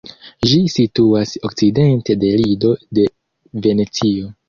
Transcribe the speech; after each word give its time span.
Ĝi 0.51 0.57
situas 0.75 1.35
okcidente 1.51 2.17
de 2.25 2.35
Lido 2.43 2.75
de 3.01 3.09
Venecio. 3.69 4.37